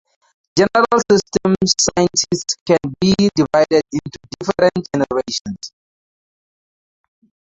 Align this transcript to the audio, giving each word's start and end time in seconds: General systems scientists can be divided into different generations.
General 0.57 0.99
systems 1.11 1.75
scientists 1.79 2.55
can 2.65 2.79
be 2.99 3.13
divided 3.35 3.83
into 3.91 4.17
different 4.39 4.89
generations. 4.91 5.71